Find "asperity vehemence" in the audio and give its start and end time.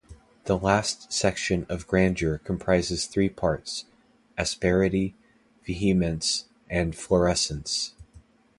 4.35-6.45